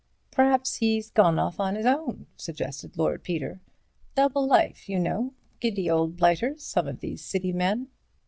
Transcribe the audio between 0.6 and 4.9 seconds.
he's gone off on his own," suggested Lord Peter. "Double life,